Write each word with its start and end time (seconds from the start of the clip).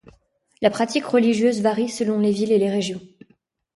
La 0.63 0.71
pratique 0.71 1.05
religieuse 1.05 1.61
varie 1.61 1.87
selon 1.87 2.17
les 2.17 2.31
villes 2.31 2.51
et 2.51 2.57
les 2.57 2.71
régions. 2.71 3.01